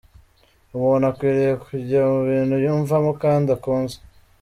[0.75, 3.97] Umuntu akwiriye kujya mu bintu yiyumvamo kandi akunze.